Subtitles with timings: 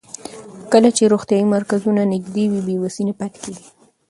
[0.71, 3.67] کله چې روغتیايي مرکزونه نږدې وي، بې وسۍ نه پاتې کېږي.